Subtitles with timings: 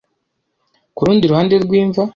[0.97, 2.03] kurundi ruhande rw'imva